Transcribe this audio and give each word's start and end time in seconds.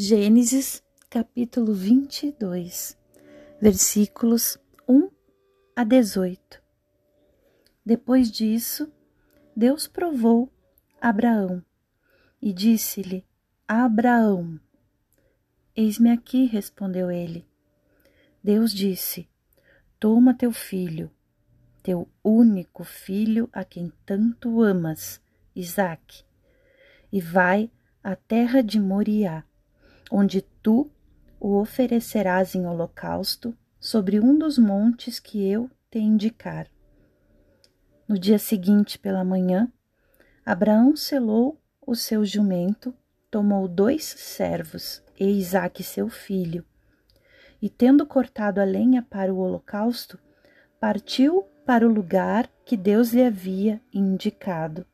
Gênesis 0.00 0.80
capítulo 1.10 1.74
22, 1.74 2.96
versículos 3.60 4.56
1 4.88 5.10
a 5.74 5.82
18. 5.82 6.62
Depois 7.84 8.30
disso, 8.30 8.92
Deus 9.56 9.88
provou 9.88 10.52
Abraão 11.00 11.64
e 12.40 12.52
disse-lhe: 12.52 13.26
Abraão. 13.66 14.60
Eis-me 15.74 16.12
aqui, 16.12 16.46
respondeu 16.46 17.10
ele. 17.10 17.44
Deus 18.40 18.72
disse: 18.72 19.28
Toma 19.98 20.32
teu 20.32 20.52
filho, 20.52 21.10
teu 21.82 22.08
único 22.22 22.84
filho 22.84 23.48
a 23.52 23.64
quem 23.64 23.92
tanto 24.06 24.62
amas, 24.62 25.20
Isaque, 25.56 26.22
e 27.10 27.20
vai 27.20 27.68
à 28.00 28.14
terra 28.14 28.62
de 28.62 28.78
Moriá 28.78 29.44
onde 30.10 30.42
tu 30.42 30.90
o 31.40 31.58
oferecerás 31.58 32.54
em 32.54 32.66
holocausto 32.66 33.56
sobre 33.80 34.18
um 34.18 34.36
dos 34.38 34.58
montes 34.58 35.20
que 35.20 35.48
eu 35.48 35.70
te 35.90 35.98
indicar. 35.98 36.68
No 38.08 38.18
dia 38.18 38.38
seguinte, 38.38 38.98
pela 38.98 39.24
manhã, 39.24 39.70
Abraão 40.44 40.96
selou 40.96 41.60
o 41.86 41.94
seu 41.94 42.24
jumento, 42.24 42.94
tomou 43.30 43.68
dois 43.68 44.04
servos 44.04 45.02
e 45.18 45.26
Isaque 45.38 45.82
seu 45.82 46.08
filho, 46.08 46.64
e 47.60 47.68
tendo 47.68 48.06
cortado 48.06 48.60
a 48.60 48.64
lenha 48.64 49.02
para 49.02 49.32
o 49.32 49.38
holocausto, 49.38 50.18
partiu 50.80 51.44
para 51.66 51.86
o 51.86 51.92
lugar 51.92 52.48
que 52.64 52.76
Deus 52.76 53.12
lhe 53.12 53.22
havia 53.22 53.80
indicado. 53.92 54.86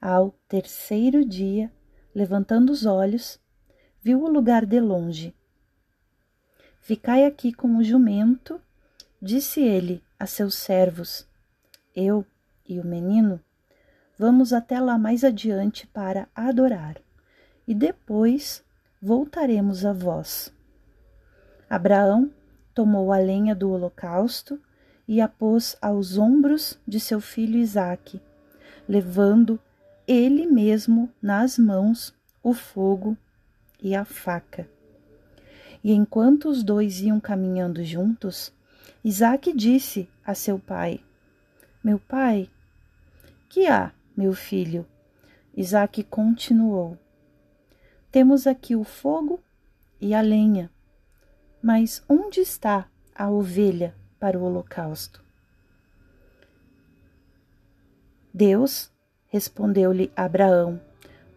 Ao 0.00 0.30
terceiro 0.46 1.24
dia, 1.24 1.72
levantando 2.14 2.70
os 2.70 2.86
olhos, 2.86 3.40
viu 4.00 4.22
o 4.22 4.28
lugar 4.28 4.64
de 4.64 4.80
longe. 4.80 5.34
Ficai 6.80 7.24
aqui 7.24 7.52
com 7.52 7.76
o 7.76 7.84
jumento, 7.84 8.60
disse 9.20 9.60
ele 9.60 10.02
a 10.18 10.26
seus 10.26 10.54
servos. 10.54 11.26
Eu 11.94 12.24
e 12.66 12.78
o 12.80 12.84
menino 12.84 13.40
vamos 14.18 14.52
até 14.52 14.80
lá 14.80 14.98
mais 14.98 15.22
adiante 15.22 15.86
para 15.86 16.28
adorar, 16.34 16.96
e 17.66 17.74
depois 17.74 18.64
voltaremos 19.00 19.84
a 19.84 19.92
vós. 19.92 20.52
Abraão 21.70 22.30
tomou 22.74 23.12
a 23.12 23.18
lenha 23.18 23.54
do 23.54 23.70
holocausto 23.70 24.60
e 25.06 25.20
a 25.20 25.28
pôs 25.28 25.76
aos 25.80 26.18
ombros 26.18 26.78
de 26.86 26.98
seu 26.98 27.20
filho 27.20 27.58
Isaque, 27.58 28.20
levando 28.88 29.60
ele 30.06 30.46
mesmo 30.46 31.10
nas 31.20 31.58
mãos 31.58 32.14
o 32.42 32.54
fogo 32.54 33.16
e 33.80 33.94
a 33.94 34.04
faca. 34.04 34.68
E 35.82 35.92
enquanto 35.92 36.48
os 36.48 36.62
dois 36.62 37.00
iam 37.00 37.20
caminhando 37.20 37.84
juntos, 37.84 38.52
Isaac 39.04 39.52
disse 39.52 40.08
a 40.24 40.34
seu 40.34 40.58
pai: 40.58 41.00
Meu 41.82 41.98
pai, 41.98 42.50
que 43.48 43.66
há, 43.66 43.92
meu 44.16 44.34
filho? 44.34 44.86
Isaac 45.56 46.02
continuou: 46.04 46.98
Temos 48.10 48.46
aqui 48.46 48.74
o 48.74 48.84
fogo 48.84 49.40
e 50.00 50.14
a 50.14 50.20
lenha, 50.20 50.70
mas 51.62 52.02
onde 52.08 52.40
está 52.40 52.88
a 53.14 53.30
ovelha 53.30 53.94
para 54.18 54.38
o 54.38 54.42
holocausto? 54.42 55.22
Deus 58.32 58.90
respondeu-lhe 59.28 60.12
Abraão: 60.14 60.80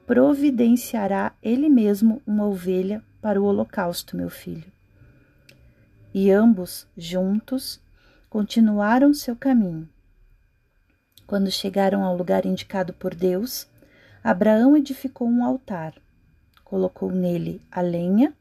providenciará 0.06 1.34
ele 1.42 1.70
mesmo 1.70 2.22
uma 2.26 2.46
ovelha 2.46 3.04
para 3.22 3.42
o 3.42 3.46
holocausto, 3.46 4.18
meu 4.18 4.30
filho. 4.30 4.72
E 6.14 6.30
ambos, 6.32 6.88
juntos, 6.98 7.80
continuaram 8.30 9.14
seu 9.14 9.36
caminho. 9.36 9.88
Quando 11.26 11.50
chegaram 11.50 12.04
ao 12.04 12.18
lugar 12.18 12.46
indicado 12.46 12.94
por 12.94 13.16
Deus, 13.16 13.68
Abraão 14.24 14.76
edificou 14.76 15.28
um 15.28 15.46
altar, 15.46 15.94
colocou 16.64 17.12
nele 17.12 17.62
a 17.72 17.82
lenha, 17.82 18.34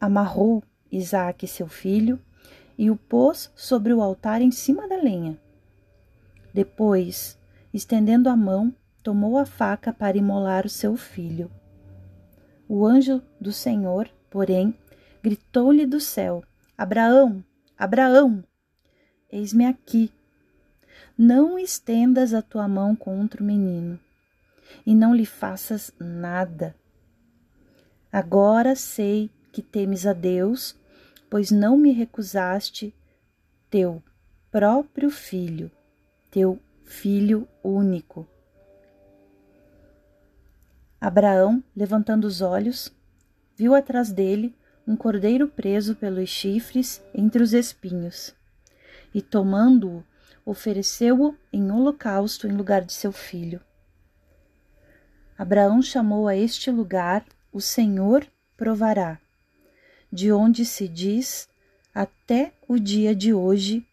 amarrou 0.00 0.62
Isaque, 0.90 1.46
seu 1.46 1.68
filho, 1.68 2.18
e 2.78 2.90
o 2.90 2.96
pôs 2.96 3.50
sobre 3.54 3.92
o 3.92 4.02
altar 4.02 4.40
em 4.42 4.50
cima 4.50 4.88
da 4.88 4.96
lenha. 4.96 5.38
Depois, 6.52 7.38
estendendo 7.72 8.28
a 8.28 8.36
mão, 8.36 8.74
tomou 9.06 9.38
a 9.38 9.46
faca 9.46 9.92
para 9.92 10.18
imolar 10.18 10.66
o 10.66 10.68
seu 10.68 10.96
filho. 10.96 11.48
O 12.68 12.84
anjo 12.84 13.22
do 13.40 13.52
Senhor, 13.52 14.10
porém, 14.28 14.76
gritou-lhe 15.22 15.86
do 15.86 16.00
céu: 16.00 16.42
Abraão, 16.76 17.44
Abraão, 17.78 18.42
eis-me 19.30 19.64
aqui. 19.64 20.12
Não 21.16 21.56
estendas 21.56 22.34
a 22.34 22.42
tua 22.42 22.66
mão 22.66 22.96
contra 22.96 23.40
o 23.40 23.46
menino, 23.46 23.96
e 24.84 24.92
não 24.92 25.14
lhe 25.14 25.24
faças 25.24 25.92
nada. 26.00 26.74
Agora 28.10 28.74
sei 28.74 29.30
que 29.52 29.62
temes 29.62 30.04
a 30.04 30.12
Deus, 30.12 30.74
pois 31.30 31.52
não 31.52 31.78
me 31.78 31.92
recusaste 31.92 32.92
teu 33.70 34.02
próprio 34.50 35.10
filho, 35.10 35.70
teu 36.28 36.58
filho 36.84 37.46
único. 37.62 38.26
Abraão, 41.06 41.62
levantando 41.76 42.24
os 42.26 42.40
olhos, 42.40 42.92
viu 43.54 43.76
atrás 43.76 44.10
dele 44.10 44.52
um 44.84 44.96
cordeiro 44.96 45.46
preso 45.46 45.94
pelos 45.94 46.28
chifres 46.28 47.00
entre 47.14 47.40
os 47.40 47.52
espinhos, 47.52 48.34
e 49.14 49.22
tomando-o, 49.22 50.02
ofereceu-o 50.44 51.36
em 51.52 51.70
holocausto 51.70 52.48
em 52.48 52.50
lugar 52.50 52.84
de 52.84 52.92
seu 52.92 53.12
filho. 53.12 53.60
Abraão 55.38 55.80
chamou 55.80 56.26
a 56.26 56.34
este 56.34 56.72
lugar 56.72 57.24
o 57.52 57.60
Senhor 57.60 58.26
provará, 58.56 59.20
de 60.12 60.32
onde 60.32 60.64
se 60.64 60.88
diz 60.88 61.48
até 61.94 62.52
o 62.66 62.80
dia 62.80 63.14
de 63.14 63.32
hoje, 63.32 63.86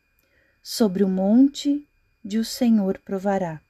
sobre 0.63 1.03
o 1.03 1.07
monte 1.07 1.87
de 2.25 2.39
o 2.39 2.43
Senhor 2.43 2.97
provará. 3.05 3.61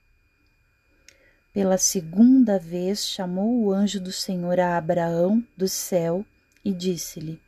Pela 1.53 1.77
segunda 1.77 2.57
vez 2.57 3.05
chamou 3.05 3.61
o 3.61 3.71
anjo 3.71 4.01
do 4.01 4.11
Senhor 4.11 4.59
a 4.59 4.75
Abraão 4.75 5.45
do 5.55 5.67
céu 5.67 6.25
e 6.65 6.73
disse-lhe: 6.73 7.39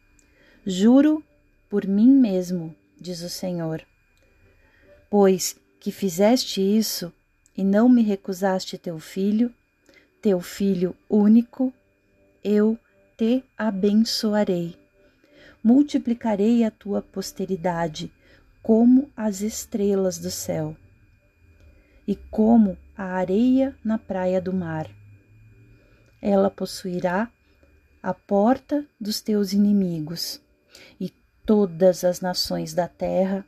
Juro 0.63 1.23
por 1.67 1.87
mim 1.87 2.07
mesmo, 2.07 2.75
diz 3.01 3.21
o 3.21 3.29
Senhor, 3.31 3.81
pois 5.09 5.55
que 5.79 5.91
fizeste 5.91 6.61
isso 6.61 7.11
e 7.57 7.63
não 7.63 7.89
me 7.89 8.03
recusaste 8.03 8.77
teu 8.77 8.99
filho, 8.99 9.51
teu 10.21 10.39
filho 10.39 10.95
único, 11.09 11.73
eu 12.43 12.77
te 13.17 13.43
abençoarei. 13.57 14.77
Multiplicarei 15.63 16.63
a 16.63 16.69
tua 16.69 17.01
posteridade 17.01 18.11
como 18.61 19.09
as 19.17 19.41
estrelas 19.41 20.19
do 20.19 20.29
céu 20.29 20.77
e 22.07 22.15
como 22.15 22.77
a 22.97 23.03
areia 23.03 23.75
na 23.83 23.97
praia 23.97 24.39
do 24.39 24.53
mar. 24.53 24.89
Ela 26.21 26.49
possuirá 26.49 27.29
a 28.01 28.13
porta 28.13 28.85
dos 28.99 29.19
teus 29.19 29.51
inimigos, 29.51 30.39
e 30.99 31.11
todas 31.45 32.03
as 32.03 32.21
nações 32.21 32.73
da 32.73 32.87
terra 32.87 33.45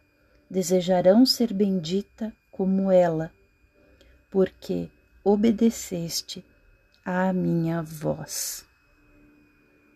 desejarão 0.49 1.25
ser 1.25 1.53
bendita 1.53 2.33
como 2.51 2.91
ela, 2.91 3.31
porque 4.29 4.89
obedeceste 5.23 6.43
à 7.05 7.31
minha 7.31 7.81
voz. 7.81 8.66